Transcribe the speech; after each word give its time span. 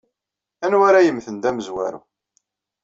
Anwa 0.65 0.85
ara 0.89 1.05
yemmten 1.05 1.37
d 1.37 1.45
amezwaru? 1.49 1.99